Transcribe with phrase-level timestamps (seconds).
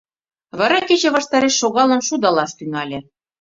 [0.59, 2.99] Вара кече ваштареш шогалын шудалаш тӱҥале: